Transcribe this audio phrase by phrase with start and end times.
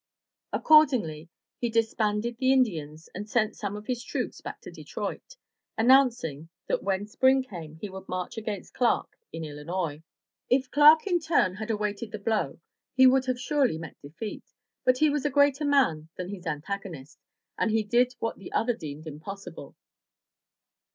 [0.51, 1.29] Accordingly
[1.59, 5.35] he disbanded the Indians and sent some of his troops back to Detroit,
[5.77, 9.45] announcing that when 393 MY BOOK HOUSE spring came he would march against Clark in
[9.45, 10.01] Illinois.
[10.49, 12.59] If Clark in turn had awaited the blow
[12.95, 14.45] he would have surely met defeat,
[14.83, 17.19] but he was a greater man than his antagonist,
[17.59, 19.75] and he did what the other deemed impossible.